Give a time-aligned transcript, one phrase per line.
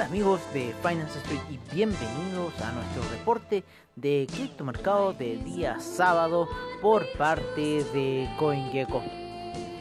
[0.00, 3.64] Amigos de Finance Street y bienvenidos a nuestro reporte
[3.96, 6.48] de criptomercado de día sábado
[6.80, 9.29] por parte de CoinGecko.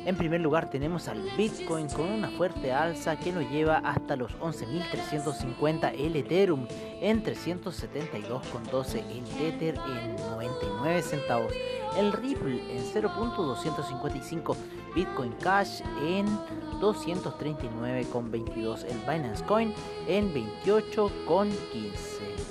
[0.06, 4.38] En primer lugar tenemos al Bitcoin con una fuerte alza que lo lleva hasta los
[4.40, 6.68] 11.350 el Ethereum
[7.02, 11.52] en 372,12 el Tether en 99 centavos,
[11.98, 14.56] el Ripple en 0.255
[14.96, 16.26] Bitcoin Cash en
[16.80, 19.74] 239,22 el Binance Coin
[20.08, 21.52] en 28,15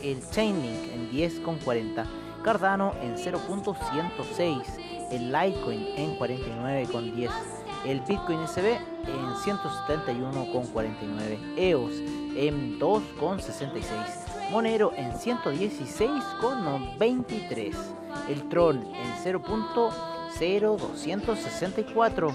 [0.03, 7.31] el Chainlink en 10,40 Cardano en 0.106 el Litecoin en 49,10,
[7.87, 11.95] el Bitcoin SB en 171,49, EOS
[12.37, 17.75] en 2,66, Monero en 116,23,
[18.29, 19.17] el Tron en
[20.39, 22.33] 0.0264,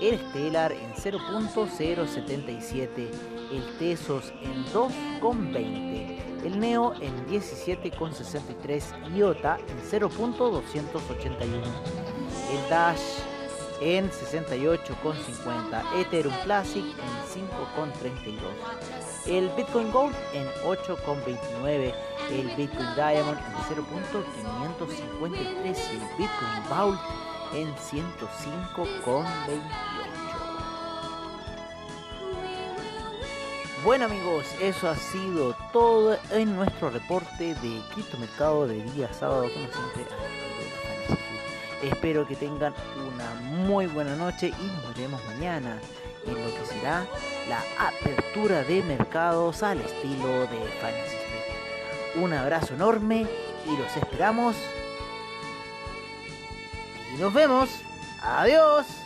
[0.00, 3.10] el Stellar en 0.077,
[3.52, 11.62] el Tesos en 2,20, el Neo en 17,63 IOTA en 0.281,
[12.50, 13.20] el Dash
[13.82, 21.92] en 68,50, Ethereum Classic en 5,32, el Bitcoin Gold en 8,29,
[22.30, 26.98] el Bitcoin Diamond en 0.553 y el Bitcoin Vault
[27.54, 29.22] en 105,28.
[33.84, 39.66] Bueno amigos, eso ha sido todo en nuestro reporte de criptomercado de día sábado, como
[39.66, 40.06] siempre.
[41.82, 42.72] Espero que tengan
[43.12, 45.78] una muy buena noche y nos veremos mañana
[46.24, 47.04] en lo que será
[47.48, 52.22] la apertura de mercados al estilo de Finance Street.
[52.22, 53.26] Un abrazo enorme
[53.66, 54.54] y los esperamos.
[57.12, 57.68] Y nos vemos.
[58.22, 59.01] Adiós.